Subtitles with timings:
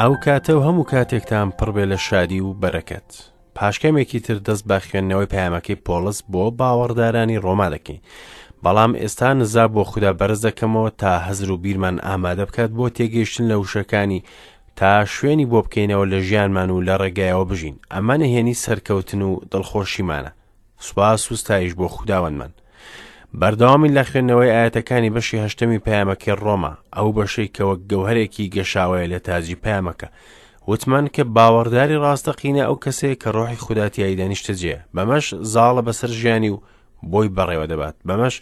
[0.00, 3.08] ئەو کاتە و هەموو کاتێکتان پڕبێ لە شادی و بەرەکەت
[3.56, 8.00] پاشکەمێکی تر دەست بە خوێندنەوەی پامەکەی پۆلس بۆ باوەڕدارانی ڕۆما دەکەین
[8.62, 13.44] بەڵام ئێستا نزا بۆ خوددا بەرز دەکەمەوە تا هەزر و بیرمان ئامادە بکات بۆ تێگەیشتن
[13.50, 14.20] لە وشەکانی
[14.78, 20.30] تا شوێنی بۆ بکەینەوە لە ژیانمان و لە ڕێگایەوە بژین ئەمانە هێنی سەرکەوتن و دڵخۆشیمانە
[20.86, 22.52] سوپاس وستایش بۆ خودداوەندمان
[23.40, 29.60] بەردەوامی لە خوێندنەوەی ئاەتەکانی بەشی هەشتمی پامەکەی ڕۆما ئەو بەشەی کەوە گەوهرێکی گەشاوەیە لە تازی
[29.64, 30.08] پامەکە
[30.70, 36.58] وتمان کە باوەڕداری ڕاستەقینە ئەو کەسەیە کە ڕۆحی خوداتیایی دانیشتەجێ بەمەش زاڵە بەسەر ژیانی و
[37.12, 38.36] بۆی بەڕێوە دەبات بەمەش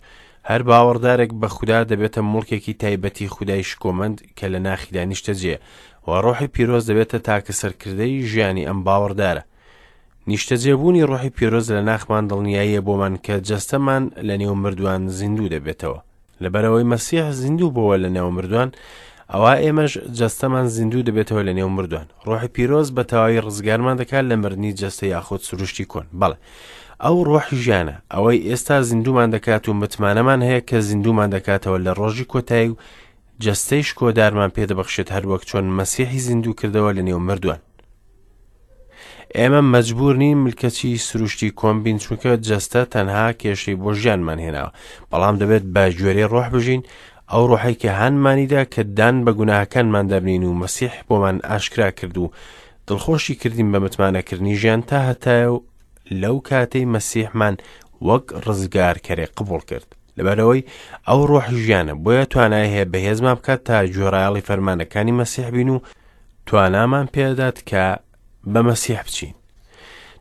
[0.48, 5.56] هەر باوەڕدارێک بە خوددا دەبێتە مڵکێکی تایبەتی خودای شکۆمەند کە لە ناخیدانیشتەجێ
[6.06, 9.42] و ڕۆحی پیرۆز دەبێتە تاکە سەرکردەی ژیانی ئەم باوەڕدارە
[10.28, 15.98] نیشتەجێبوونی ڕۆحی پیرۆز لە ناخمان دڵنیاییە بۆمان کە جەستەمان لە نێو مردووان زیندوو دەبێتەوە
[16.42, 18.70] لەبەرەوەی مەسیح زیندوو بووە لە نێو مردووان
[19.32, 24.36] ئەوە ئێمەش جەستەمان زیندوو دەبێتەوە لە نێو مردووان ڕۆحی پیرۆز بە تەواوی ڕزگارمان دەکات لە
[24.42, 26.36] مردنی جەستە یاخۆت سروشتی کۆن بەڵێ
[27.04, 32.26] ئەو ڕۆحی ژیانە ئەوەی ئێستا زیندومان دەکات و متمانەمان هەیە کە زیندومان دەکاتەوە لە ڕۆژی
[32.32, 32.76] کۆتایی و
[33.44, 37.58] جەستەیش کۆدارمان پێدەبەخشێت هەروەک چۆن مەسیحی زیندوو کردەوە لە نێو مردووان
[39.38, 44.70] ئێمە مەجبور نیم ملکەچی سروشتی کۆمبین چونکە جەستە تەنها کێشەی بۆ ژیانمان هێناوە
[45.10, 46.82] بەڵام دەبێت بە گوێرەی ڕۆح بژین
[47.30, 52.30] ئەو ڕۆحی کە هەنمانیدا کە دان بە گوناهەکانمان دەبنین و مەسیح بۆمان ئاشکرا کرد و
[52.88, 55.62] دڵخۆشی کردیم بە متمانەکردنی ژیان تا هەتایە و
[56.22, 57.54] لەو کاتەی مەسیحمان
[58.08, 59.88] وەک ڕزگارکەرێ قبول کرد.
[60.18, 60.62] لەبەرەوەی
[61.08, 65.78] ئەو ڕۆح ژیانە بۆیە توانای هەیە بەهێزما بکات تا جۆرایڵی فەرمانەکانی مەسیح بین و
[66.46, 67.84] توانامان پێدات کە
[68.50, 69.34] بە مەسیح بچین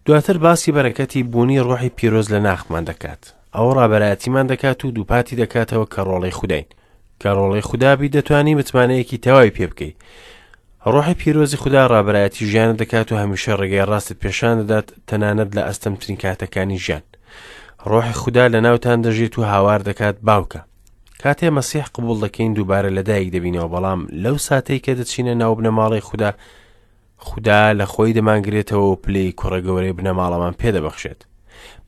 [0.05, 3.21] دواتر باسی بەرەکەتی بوونی ڕۆحی پیرۆز لە ناخمان دەکات
[3.55, 6.65] ئەوە ڕابەتیمان دەکات و دووپاتی دەکاتەوە کە ڕۆڵی خودین
[7.21, 9.95] کە ڕۆڵی خودابی دەتوانی متمانەیەکی تەواوی پێ بکەیت
[10.93, 16.17] ڕۆحی پیرۆزی خوددا ڕابەتی ژیانە دەکات و هەمیشە ڕێگەی ڕاستت پیشان دەدات تەنانەت لە ئەستەمترین
[16.23, 17.01] کاتەکانی ژیان
[17.89, 20.59] ڕۆحی خوددا لە ناوتان دەژێت و هاوار دەکات باوکە
[21.23, 26.31] کاتێ مەسیح قبول دەکەین دووبارە لەدایک دەبینەوە بەڵام لەو ساتەی کە دەچینە ناو بنەماڵی خوددا
[27.23, 31.19] خوددا لە خۆی دەمانگرێتەوە پلەی کوڕەگەورەی بنەماڵەمان پێدەبەخشێت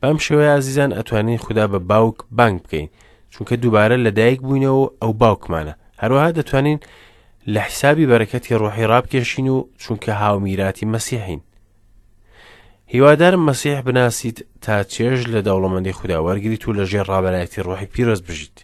[0.02, 2.88] بەم شێوەیە ئازیزان ئەتوانین خوددا بە باوک بانگ بکەین
[3.32, 6.78] چونکە دووبارە لەدایک بووینەوە ئەو باوکمانە هەروەها دەتوانین
[7.52, 11.40] لە حیسابی بەرەکەتی ڕۆحی ڕابکێشین و چونکە هاومیراتی مەسیحین
[12.92, 18.56] هیوادارم مەسیح بناسیت تا چێژ لە دەوڵەمەندی خودداوەرگیت و لە ژێر ڕابەلایەتی ڕۆحی پیرۆز بژیت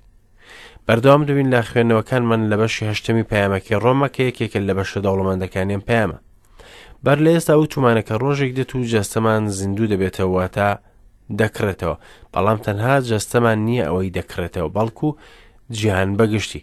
[0.88, 6.18] بەردەوام دوین لا خوێندنەوەکانمان لە بەشی هەشتمی پامەکەی ڕۆمەکە یەکێکە لە بەشە دەوڵەمەندەکانیان پامە
[7.06, 10.68] بەر لە ئێستا ئەو تومانەکە ڕۆژێک دێت و جەستەمان زیندوو دەبێتەوە تا
[11.40, 11.96] دەکرێتەوە
[12.32, 15.08] بەڵام تەنها جەستەمان نییە ئەوەی دەکرێتەوە بەڵکو
[15.76, 16.62] جیهان بەگشتی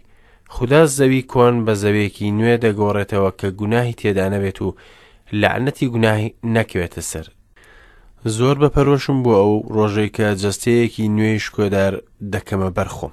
[0.54, 4.68] خدا زەوی کۆن بە زەوێکی نوێ دەگۆڕێتەوە کە گوناهی تێدا نەبێت و
[5.40, 7.26] لعنەتی گوناهی نەکوێتە سەر
[8.36, 11.92] زۆر بەپەرۆشم بۆ ئەو ڕۆژێک کە جەستەیەکی نوێی شکۆدار
[12.32, 13.12] دەکەمە بەرخۆم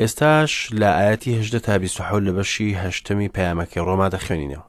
[0.00, 1.82] ئێستاش لە ئاەتی هشدە تا ٢
[2.26, 4.66] لە بەشی هەشتمی پەیامەکەی ڕۆما دەخوێنینەوە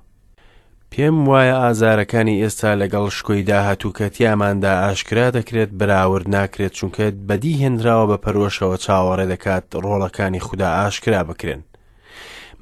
[0.95, 8.17] پێم وایە ئازارەکانی ئێستا لەگەڵ شکۆی داهاتووکەتیاماندا ئاشکرا دەکرێت براورد ناکرێت چونکە بەدی هێنراوە بە
[8.23, 11.61] پەرۆشەوە چاوەڕێ دەکات ڕۆڵەکانی خوددا ئاشکرا بکرێن.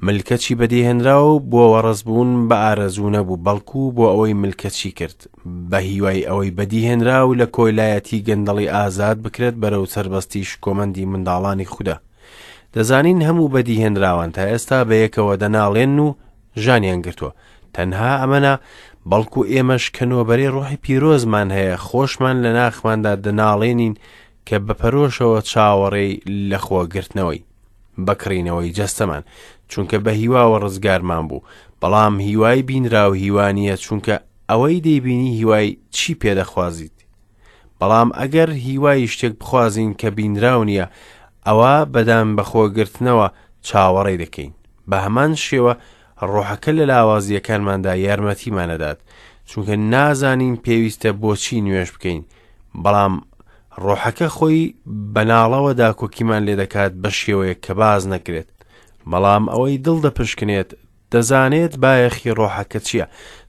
[0.06, 5.18] ملکەچی بەدیهێنراوە بۆەوە ڕزبوون بە ئارەزوو نەبوو بەڵکو بۆ ئەوەی ملکەچی کرد
[5.70, 11.96] بە هیوای ئەوەی بەدیهێنرا و لە کۆیلایەتی گەندەڵی ئازاد بکرێت بەرەو سربەستیش کۆمەندی منداڵانی خوددا.
[12.76, 16.08] دەزانین هەموو بەدیهێنراوان تا ئێستا بە یەکەوە دەناڵێن و
[16.64, 17.32] ژانیان گرتووە.
[17.76, 18.52] تەنها ئەمەنا
[19.10, 23.94] بەڵکو ئێمەش کەنۆبەری ڕۆحی پیرۆزمان هەیە خۆشمان لە ناخماندا دەناڵێنین
[24.46, 26.12] کە بەپەرۆشەوە چاوەڕێی
[26.50, 27.40] لە خۆگرتنەوەی
[28.06, 29.22] بکڕینەوەی جەستەمان
[29.70, 31.42] چونکە بە هیواوە ڕزگارمان بوو
[31.82, 34.14] بەڵام هیوای بینرا و هیوانیە چونکە
[34.50, 36.96] ئەوەی دەیبینی هیوای چی پێدەخوازیت
[37.80, 40.86] بەڵام ئەگەر هیوای شتێک بخوازین کە بینراو نییە
[41.46, 43.28] ئەوە بەدام بەخۆگرتنەوە
[43.68, 44.52] چاوەڕێ دەکەین
[44.90, 45.72] بە هەمان شێوە
[46.30, 48.98] ڕۆحەکە لە لاوازیەکانماندا یارمەتیمانەدات
[49.50, 52.22] چونکە نازانین پێویستە بۆچی نوێش بکەین
[52.84, 53.14] بەڵام
[53.84, 54.72] ڕۆحەکە خۆی
[55.14, 58.48] بەناڵەوەدا کۆکیمان لێ دەکات بە شێوەیە کە باز نەکرێت
[59.10, 60.70] بەڵام ئەوەی دڵ دەپشکنێت
[61.12, 63.06] دەزانێت بایەخی ڕۆحەکە چییە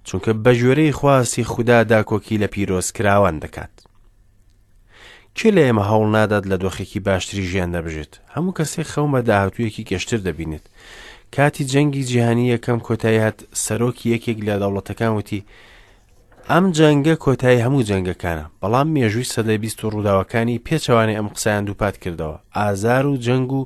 [0.08, 3.74] چونکە بە ژێرەی خواستی خوددادا کۆکی لە پیرۆزکراوان دەکات
[5.36, 10.18] کێ لە ئێمە هەوڵ نادات لە دۆخێکی باشتری ژیان دەبژێت هەموو کەسێک خەومە داهاتوویەکی گەشتر
[10.28, 10.66] دەبینێت
[11.36, 15.46] کاتی جەنگی جیهانی یەکەم کۆتایات سەرۆکی یەکێک لە دەوڵەتەکان وتی
[16.52, 21.96] ئەم جەنگە کۆتایی هەموو جەنگەکانە بەڵام مێژووی سەدەی بیست و ڕووداوەکانی پێچەوانی ئەم قسەیان دووپات
[22.04, 23.62] کردەوە ئازار و جەنگ و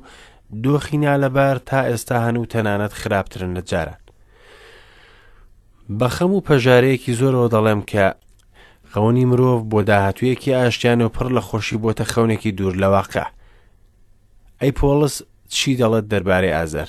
[0.64, 4.00] دۆخینا لەبار تا ئێستا هەنوو تەنانەت خراپترن لە جاران
[6.00, 8.06] بەخەم و پەژارەیەکی زۆرەوە دەڵێم کە
[8.92, 13.26] خەونی مرۆڤ بۆ داهاتوویەکی ئاشتیان و پڕ لە خۆشی بۆتە خەونێکی دوور لە واقع
[14.60, 15.16] ئەی پۆلس
[15.54, 16.88] چی دەڵێت دەربارەی ئازار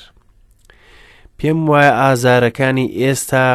[1.39, 3.45] پێم وایە ئازارەکانی ئێستا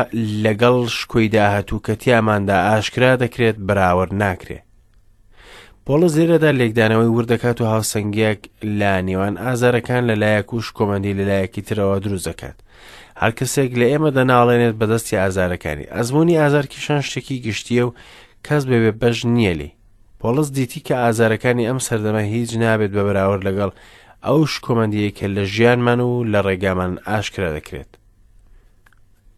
[0.45, 4.65] لەگەڵ شکۆی داهاتوو کە تیاماندا ئاشکرا دەکرێت براوە ناکرێت
[5.87, 8.41] پۆڵە زیرەدا لێکدانەوەی وردەکات و هاوسنگیەک
[8.79, 12.57] لە نێوان ئازارەکان لەلایەک و شکۆمەندی لەلایەکی ترەوە دروست دەکات
[13.21, 17.95] هەر کەسێک لە ئێمە دەناڵێنێت بەدەستی ئازارەکانی ئەزمموی ئازارکیشان شتێکی گشتیە و
[18.47, 19.71] کەس بێبێ بەش نییەلی
[20.21, 23.71] پۆلس دیتی کە ئازارەکانی ئەم سەردەمە هیچ نابێت بە بەراورد لەگەڵ
[24.29, 27.91] ئەوش کۆمەندیە کە لە ژیانمان و لە ڕێگامان ئاشکرا دەکرێت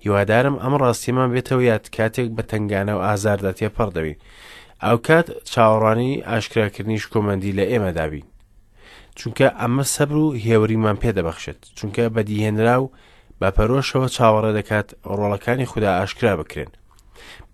[0.05, 4.19] هیوادارم ئەم ڕاستیمان بێتەوە یاد کاتێک بە تنگانە و ئازاردا تێپەڕ دەبین
[4.85, 8.27] ئەو کات چاوەڕانی ئاشکراکردنیش کۆمەندی لە ئێمە دابین
[9.19, 12.91] چونکە ئەمە سەبر و هێوریمان پێدەبەخشێت چونکە بەدیهێنرا و
[13.41, 16.71] بەپەرۆشەوە چاوەڕە دەکات ڕۆڵەکانی خوددا ئاشکرا بکرێن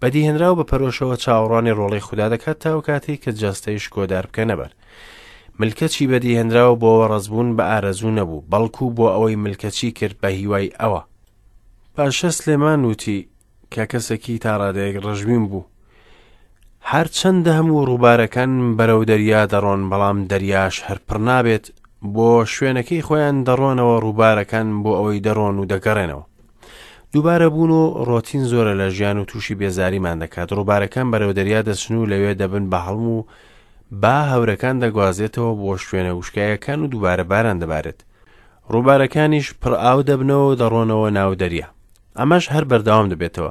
[0.03, 4.73] بەدیهێنرا و بەپەرۆشەوە چاوەڕانی ڕۆڵی خوددا دەکات تاو کاتی کە جەستەیش کۆدار بکە نەبەر
[5.61, 11.01] ملکەچی بەدیهێنراوە بۆەوە ڕزبوون بە ئارەزوو نەبوو بەڵکو بۆ ئەوەی ملکەچی کرد بە هیوای ئەوە
[11.97, 13.19] پاشە سلێمان وتی
[13.75, 15.67] کە کەسێکی تاڕادەیەک ڕژوین بوو
[16.91, 21.67] هەر چەندە هەموو ڕووبارەکان بەرەو دەریا دەڕۆن بەڵام دەریاش هەرپڕ نابێت
[22.15, 26.25] بۆ شوێنەکەی خۆیان دەڕۆنەوە ڕووبارەکان بۆ ئەوەی دەڕۆن و دەگەڕێنەوە
[27.13, 31.95] دووبارە بوون و ڕۆتین زۆرە لە ژیان و تووشی بێزاریمان دەکات ڕووبارەکان بەرەو دەریا دەچن
[31.99, 33.21] و لەوێ دەبن بە هەڵم و
[34.01, 38.01] با هەورەکان دەگوازێتەوە بۆ شوێنە وشکایەکان و دووبارە باران دەبارێت
[38.73, 41.67] ڕووبارەکانیش پڕئاو دەبنەوە دەڕۆنەوە ناو دەریا
[42.19, 43.51] ئەمەش هەر بەرداوام دەبێتەوە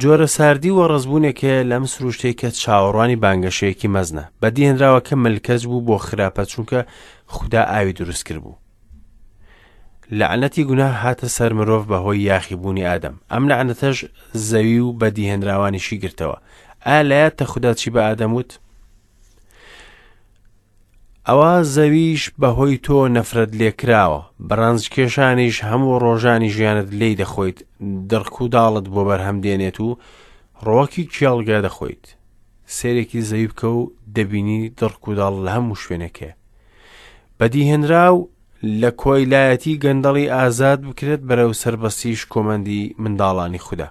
[0.00, 5.96] جۆرە ساردی و ڕزبوونێکە لەم سروشتەی کە چاوەڕوانی بانگەشەیەکی مەزنە بەدیێنراوە کە ملکەز بوو بۆ
[6.06, 6.80] خراپە چونکە
[7.34, 8.54] خوددا ئاوی دروست کرد بوو
[10.18, 13.98] لەعنەتی گونا هاتە سەر مرۆڤ بەهۆی یاخیبوونی ئادەم ئەم لەعنەتەش
[14.48, 16.38] زەوی و بەدیهێنراوانیشی گرتەوە
[16.86, 18.50] ئا لایەتە خوددا چی بە ئادەموت
[21.28, 27.58] ئەوە زەویش بەهۆی تۆ نەفرەت لێکراوە بەڕانج کێشانیش هەموو ڕۆژانی ژیانت لی دەخۆیت
[28.10, 29.90] دڕک و داڵت بۆ بەرهەم دێنێت و
[30.66, 32.04] ڕۆکی کیاڵگە دەخۆیت
[32.76, 33.80] سێرێکی زەوی بکە و
[34.16, 36.30] دەبینی دڕک و داڵ لە هەموو شوێنەکە
[37.40, 38.20] بەدیهێنرا و
[38.80, 43.88] لە کۆیلایەتی گەندەڵی ئازاد بکرێت بەرەو سربەستیش کۆمەندی منداڵانی خوددا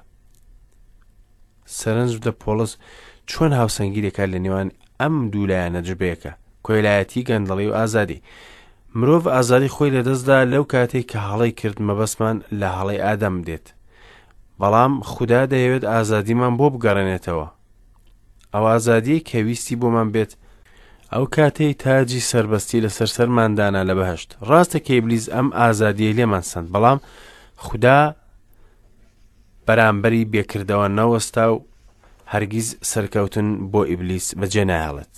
[1.79, 2.71] سەرنج دە پۆلس
[3.31, 4.67] چۆن هاوسەنگیرێکە لە نێوان
[5.01, 6.33] ئەم دوولایەنە جبێکە
[6.65, 8.19] کۆیلایەتی گەندڵی و ئازادی
[8.99, 13.65] مرۆڤ ئازادی خۆی لەدەستدا لەو کاتێک کە هەڵی کرد مەبەسمان لە هەڵی ئادەم دێت
[14.59, 17.47] بەڵام خوددا دەیەوێت ئازادیمان بۆ بگەڕێنێتەوە
[18.53, 20.31] ئەو ئازادی کەویستی بۆمان بێت
[21.13, 26.99] ئەو کاتەی تاجی سربەستی لە سەرسەرماندانا لە بەهشت ڕاستە کەیبلیز ئەم ئازادیە لێمان سند بەڵام
[27.65, 27.97] خوددا
[29.67, 31.63] بەرامبەری بێکردەوە نەوەستا و
[32.31, 35.13] هەرگیز سەرکەوتن بۆ ئیبلیس بەجێ نایڵێت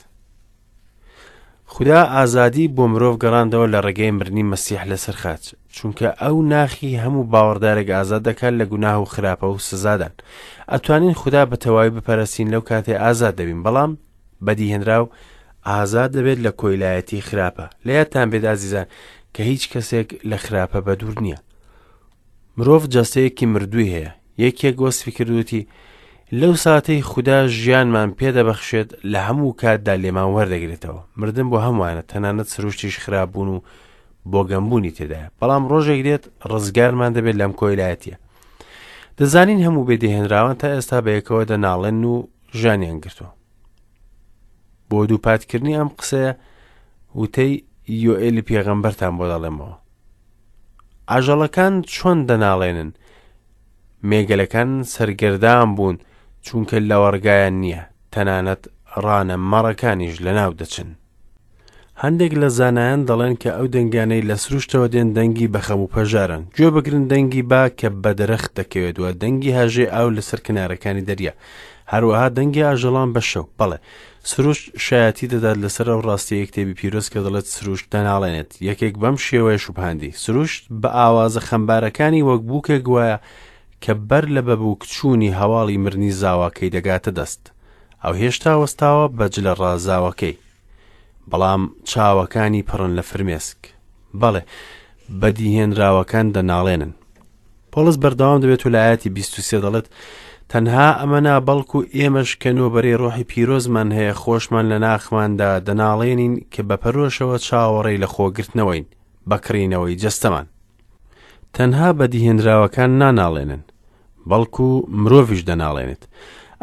[1.75, 5.43] خدا ئازادی بۆ مرۆڤ گەڕاندەوە لە ڕێگەی مرنی مەسیح لەسەر خاچ
[5.75, 10.13] چونکە ئەو ناخی هەموو باوەڕدارێک ئازاد دەکات لە گوناه و خراپە و سزادان
[10.71, 13.91] ئەتوانین خدا بەتەواوی بپەرستین لەو کاتێ ئازاد دەبین بەڵام
[14.45, 15.05] بەدی هێنراو
[15.69, 18.85] ئازاد دەبێت لە کۆیلایەتی خراپە لە یادتان بێت ئازیزان
[19.35, 21.39] کە هیچ کەسێک لە خراپە بە دوور نییە
[22.57, 24.11] مرۆڤ جەستەیەکی مردووی هەیە
[24.43, 25.61] یەکێک گۆسفی کردوتی
[26.31, 32.97] لەو ساتەی خوددا ژیانمان پێدەبەخشێت لە هەموو کاتدا لێمان وەردەگرێتەوە مردم بۆ هەموانە تەنانەت سروشتیش
[33.03, 33.63] خراپبوون و
[34.31, 38.15] بۆ گەمبوونی تێدایە بەڵام ڕۆژێک دێت ڕزگارمان دەبێت لەم کۆیلایەتە
[39.17, 42.15] دەزانین هەموو بێدەهێنراوان تا ئێستا بەیەکەوە دەناڵێن و
[42.59, 43.31] ژانیان گرتووە
[44.89, 46.31] بۆ دووپاتکردنی ئەم قسەیە
[47.19, 47.53] وتەی
[48.05, 49.75] یۆئلی پێغەمبەرتان بۆ دەڵێمەوە
[51.11, 52.89] ئاژەڵەکان چۆن دەناڵێنن
[54.09, 55.97] مێگەلەکان سەرگەردان بوون
[56.45, 57.81] چونکە لە وەرگایان نییە
[58.13, 58.63] تەنانەت
[59.05, 60.89] ڕانە مەڕەکانیش لە ناو دەچن.
[62.03, 66.43] هەندێک لە زانایان دەڵێن کە ئەو دەنگانەی لە سروشتەوە دێن دەنگی بە خەم و پەژارن
[66.55, 71.33] گوێ بگرن دەنگی با کە بە دەرەخت دەکەوێتوە دەنگی هاژێ ئاو لەسەر کنارەکانی دەریا
[71.91, 73.77] هەروەها دەنگی ئاژەڵان بە شەو بەڵێ
[74.29, 79.59] سروش شایەتی دەدات لەسەر ئەو ڕاستی یەکتێبی پیرۆست کە دەڵێت سروش دەناڵێنێت یەکێک بەم شێوەیە
[79.65, 83.17] شوبهاندی سروشت بە ئاوازە خەمبارەکانی وەک بووکە گوایە
[83.83, 87.43] کە بەر لە بەبوو کچوونی هەواڵی مرنی زاواکەی دەگاتە دەست
[88.03, 90.35] ئەو هێشتا وەستاوە بەجلە ڕازاوەکەی
[91.29, 93.61] بەڵام چاوەکانی پڕن لە فرمێسک
[94.21, 94.41] بەڵێ
[95.21, 96.91] بەدیهێنراوەکان دەناڵێنن
[97.71, 99.87] پۆلس بەرداوام دەبێت ولایەتی 23 دەڵێت
[100.51, 108.01] تەنها ئەمەنا بەڵکو ئێمەش کەنوبەری ڕۆحی پیرۆزمان هەیە خۆشمان لە ناخماندا دەناڵێنین کە بەپەرۆشەوە چاوەڕێی
[108.03, 108.85] لە خۆگرتنەوەین
[109.29, 110.45] بەکڕینەوەی جەستەمان
[111.55, 113.63] تەنها بەدیهێنراوەکان ناناڵێنن
[114.29, 114.67] بەڵکو
[115.01, 116.03] مرۆڤش دەناڵێنێت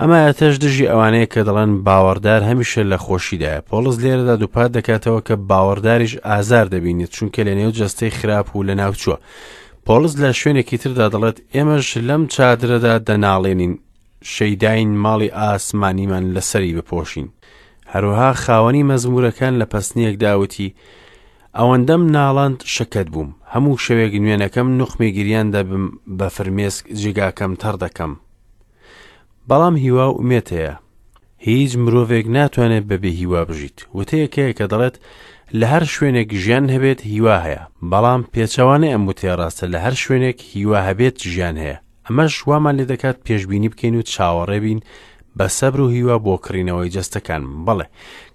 [0.00, 5.34] ئەمە ئەتەش دژی ئەوانەیە کە دەڵێن باوەڕدار هەمیشە لە خۆشیدایە پۆلز لێرەدا دووپات دەکاتەوە کە
[5.50, 9.16] باوەڕداریش ئازار دەبینێت چونکە لە نێو جەستەی خراپ و لە ناوچووە
[9.86, 13.74] پۆلز لە شوێنێکی تردا دەڵێت ئێمەش لەم چادرەدا دەناڵێنین
[14.34, 17.28] شەیداین ماڵی ئاسمانیمان لەسەری بپۆشین
[17.92, 20.68] هەروها خاوەنی مەزمورەکان لە پەسنیەک داوتی
[21.62, 25.84] ئەوەندەم ناڵاند شکت بووم هەموو شەوێک نوێنەکەم نوخمی گریان دەبم
[26.18, 28.12] بە فرمێسک جگاکەم تەر دەکەم
[29.48, 30.72] بەڵام هیوا و ئومێت هەیە
[31.46, 34.96] هیچ مرۆڤێک ناتوانێت بەبێ هیوا بژیت وتەیەکەیە کە دەڵێت
[35.58, 40.78] لە هەر شوێنێک ژیان هەبێت هیوا هەیە بەڵام پێچەوانە ئەم وتێڕاستە لە هەر شوێنێک هیوا
[40.88, 44.80] هەبێت ژیان هەیە ئەمەش وامان لێ دەکات پێشببینی بکەین و چاوەڕێبین
[45.40, 47.86] بە سەبر و هیوە بۆ کڕینەوەی جەستەکان بەڵێ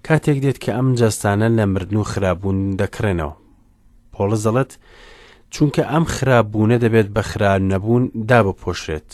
[0.06, 3.34] کاتێک دێت کە ئەم جەستانە لە مردن و خراپبوون دەکرێنەوە
[4.14, 4.72] پۆڵە زەڵەت
[5.52, 9.10] چونکە ئەم خراپبوونە دەبێت بە خراپ نەبوون دا بپۆشرێت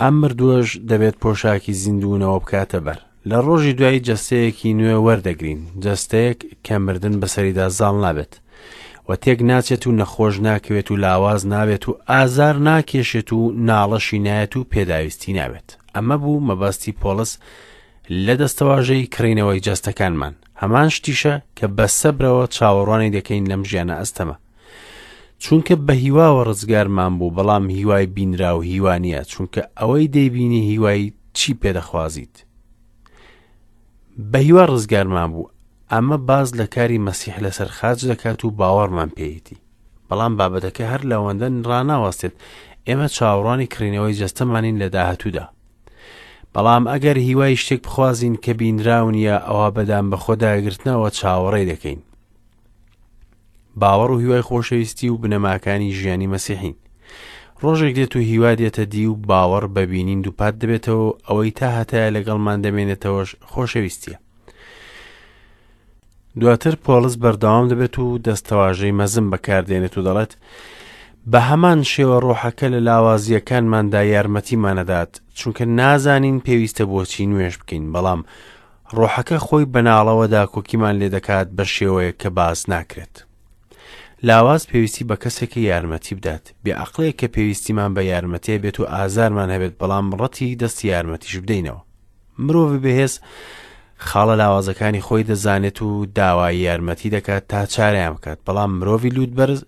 [0.00, 2.98] ئەم مردووەش دەبێت پۆشاکی زیندونەوە بکاتە بەر
[3.30, 8.34] لە ڕۆژی دوایی جەستەیەکی نوێ وەردەگرین جەستەیەک کە مردن بەسەریدا زاڵ نابێت
[9.08, 14.52] و تێک ناچێت و نەخۆش ناکەوێت و لاواز نابێت و ئازار ناکێشێت و ناڵەشی نایەت
[14.56, 17.32] و پێداویستی نابێت ئەمە بوو مەبەستی پۆلس
[18.26, 24.36] لە دەستەواژەی کڕینەوەی جەستەکانمان هەمان شتیشە کە بە سەبرەوە چاوەڕوانی دەکەین لەم ژیانە ئەستەمە
[25.42, 31.50] چونکە بە هیواوە ڕزگارمان بوو بەڵام هیوای بینرا و هیوانە چونکە ئەوەی دەیبینی هیوایی چی
[31.62, 32.36] پێدەخوازیت
[34.30, 35.50] بە هیوا ڕزگارمان بوو
[35.92, 39.56] ئەمە باز لە کاری مەسیح لەسەر خاج دەکات و باوەڕمان پێیەتی
[40.08, 42.34] بەڵام بابەتەکە هەر لەوەندەن ڕناوەستێت
[42.86, 45.44] ئێمە چاوەڕانی کڕینەوەی جەستەمانین لە داهاتوودا
[46.54, 52.00] بەڵام ئەگەر هیوای شتێک بخوازین کە بینراون یا ئەوە بەدام بە خۆداگرتنەوە چاوەڕێ دەکەین
[53.80, 56.76] باوەڕ و هیوای خۆشەویستی و بنەماکانی ژیانی مەسیحین
[57.62, 62.58] ڕۆژێک دێت و هیوا دێتە دی و باوەڕ بەبینین دووپات دەبێتەوە ئەوەی تا هەتایە لەگەڵمان
[62.64, 64.18] دەمێنێتەوەش خۆشەویستیە
[66.40, 70.32] دواتر پۆلس بەردەوام دەبێت و دەستەواژەی مەزم بەکاردێنێت و دەڵێت
[71.32, 78.20] بە هەمان شێوە ڕۆحەکە لە لاوازیەکانماندا یارمەتیمانەدات چونکە نازانین پێویستە بۆچی نوێش بکەین بەڵام
[78.96, 83.14] ڕۆحەکە خۆی بەناڵەوەدا کۆکیمان لێ دەکات بە شێوەیە کە باس ناکرێت.
[84.28, 89.74] لاواز پێویستی بە کەسێکی یارمەتی بدات بێعقلەیە کە پێویستیمان بە یارمەتێ بێت و ئازارمان هەبێت
[89.80, 91.80] بەڵام ڕەتی دەستی یارمەتیش بدەینەوە.
[92.44, 93.14] مرۆڤ بەهێز
[94.06, 99.62] خاڵە لاوازەکانی خۆی دەزانێت و داوای یارمەتی دەکات تا چاریان بکات بەڵام مرۆڤی لوودبەرز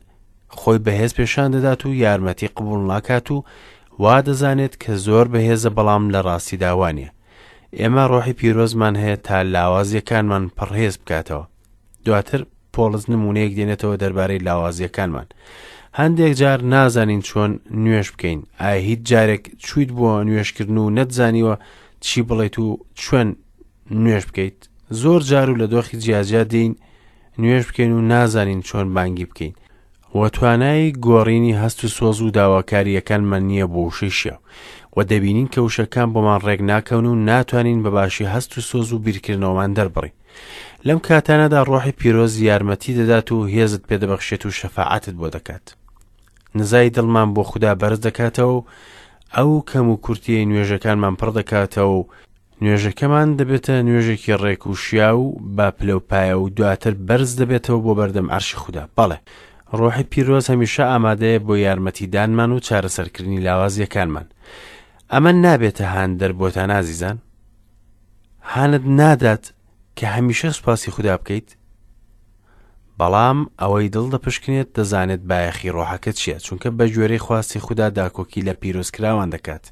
[0.60, 3.44] خۆی بەهێز پێشان دەدات و یارمەتی قبول ناکات و
[4.02, 7.08] وا دەزانێت کە زۆر بەهێزە بەڵام لە ڕاستی داوانە
[7.78, 11.44] ئێمە ڕۆحی پیرۆزمان هەیە تا لاوازیەکانمان پڕهێز بکاتەوە
[12.04, 12.40] دواتر
[12.74, 15.26] پۆلز نمونەیەک دێنێتەوە دەربارەی لاوازیەکانمان
[16.00, 17.52] هەندێک جار نازانین چۆن
[17.84, 21.54] نوێش بکەین ئایا هیچ جارێک چویت بووە نوێشکردن و نەتزانیوە
[22.06, 22.68] چی بڵێت و
[23.02, 23.28] چۆن
[24.02, 24.58] نوێش بکەیت
[25.00, 26.72] زۆر جار و لە دۆخی جیاجیا دین
[27.42, 29.56] نوێش بکەین و نازانین چۆن بانگی بکەین
[30.18, 34.32] وە توانایی گۆڕینی هەست و سۆز و داواکاریەکانمان نییە بۆ شیشە
[34.96, 40.12] و دەبینین کەوشەکان بۆمان ڕێک ناکەون و ناتوانین بەباشی هەست و سۆز و بیرکردنەوەمان دەربڕی
[40.86, 45.64] لەم کاتانەدا ڕۆحی پیرۆز یارمەتی دەدات و هێزت پێدەبەخشێت و شەفاعتت بۆ دەکات
[46.54, 48.62] نزای دڵمان بۆ خوددا بەرز دەکاتەوە
[49.36, 52.06] ئەو کەم و کورتی نوێژەکانمان پڕ دەکاتەوە
[52.62, 58.30] نوێژەکەمان دەبێتە نوێژێکی ڕێک و شیا و با پلەپایە و دواتر بەرز دەبێتەوە بۆ بەردەم
[58.36, 59.16] عرشی خوددا بەڵێ
[59.80, 64.26] ڕۆحی پیرۆز هەمیشە ئامادەیە بۆ یارمەتیدانمان و چارەسەرکردنی لاوازیەکانمان
[65.12, 67.18] ئەمە نابێتە هاان دەربۆتە نازیزان
[68.52, 69.44] هاانت نادات
[70.00, 71.50] کە هەمیشە سوپاسی خوددا بکەیت
[73.00, 78.52] بەڵام ئەوەی دڵ دەپشکنێت دەزانێت بایەخی ڕۆحەکە چییە چونکە بە گوێرەی خواستی خوددا داکۆکی لە
[78.60, 79.64] پیرۆزکراوان دەکات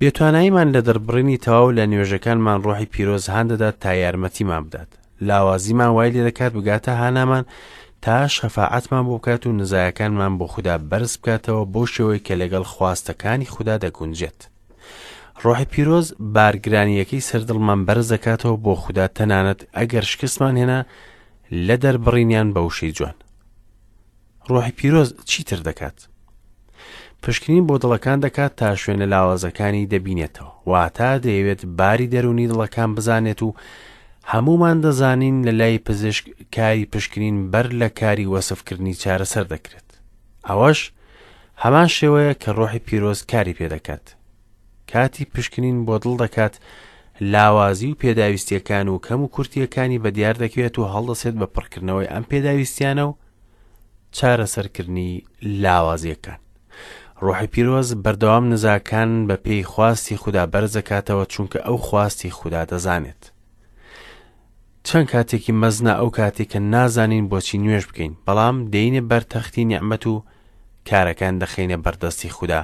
[0.00, 4.88] بێتواناییمان لە دەربڕینی تەواو لە نوێژەکانمان ڕۆحی پیرۆز هاندەدات تا یارمەتیمان بدات
[5.28, 7.50] لاوازیمان وای لێ دەکات بگاتە هانامان و
[8.02, 13.48] تا شەفاعتمان بۆ بکات و نزایەکانمان بۆ خوددا بەرز بکاتەوە بۆ شێوەی کە لەگەڵ خواستەکانی
[13.54, 14.40] خوددا دەگونجێت.
[15.42, 20.80] ڕۆحی پیرۆز بارگرانیەکەی سەردڵمان بەرزەکاتەوە بۆ خوددا تەنانەت ئەگەر شکستمان هێنا
[21.66, 23.14] لە دەربڕینیان بە وشەی جوان.
[24.50, 25.98] ڕۆحی پیرۆز چیتر دەکات؟
[27.22, 33.54] پشکنین بۆ دڵەکان دەکات تا شوێنە لاوازەکانی دەبینێتەوە واتە دەیەوێت باری دەرونی دڵەکان بزانێت و
[34.26, 36.24] هەمومان دەزانین لە لای پزیشک
[36.56, 39.88] کاری پشکنین بەر لە کاری وەسفکردنی چارەسەر دەکرێت
[40.48, 40.80] ئەوەش
[41.64, 44.04] هەمان شێوەیە کە ڕۆحی پیرۆز کاری پێدەکات
[44.92, 46.54] کاتی پشکنین بۆ دڵ دەکات
[47.20, 52.24] لاوازی و پێداویستیەکان و کەم و کورتیەکانی بە دیار دەکەوێت و هەڵدەسێت بە پڕکردنەوەی ئەم
[52.30, 53.14] پێداویستیانە و
[54.16, 56.38] چارەسەرکردنی لاوازیەکان
[57.24, 63.31] ڕۆحی پیرۆز بەردەوام نزاکان بە پێی خواستی خوددا بەرزەکاتەوە چونکە ئەو خواستی خوددا دەزانێت
[64.88, 70.24] چەند کاتێکی مەزنا ئەو کاتێککە نازانین بۆچی نوێش بکەین بەڵام دەینە بەرتەختی نیعممەت و
[70.88, 72.60] کارەکان دەخینە بەردەستی خوددا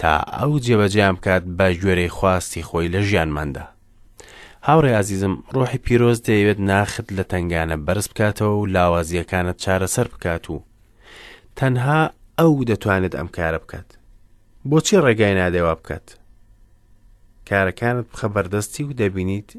[0.00, 3.64] تا ئەو جێبەجیان بکات بە گوێرەی خواستی خۆی لە ژیانماندا
[4.66, 10.62] هاوڕێ عزیزم ڕۆحی پیرۆز دەیەوێت ناخت لە تنگانە بەرز بکاتەوە و لاوازیەکانت چارەسەر بکات و
[11.58, 12.00] تەنها
[12.38, 13.88] ئەو دەتوانێت ئەم کارە بکات
[14.68, 16.06] بۆچی ڕێگای نادەوا بکات
[17.48, 19.50] کارەکانت بخە بەردەستی و دەبینیت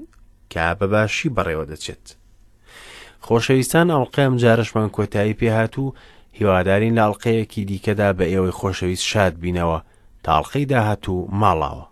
[0.54, 2.06] کە بەباشی بەڕێوە دەچێت
[3.26, 5.86] خۆشەویستان ئەڵلقەم جارشمان کۆتایی پێهات و
[6.38, 9.80] هیوادارین لاڵلقەیەکی دیکەدا بە ئێوەی خۆشەویست شاد بینەوە
[10.26, 11.86] تاڵلقەی داهات و ماڵاوە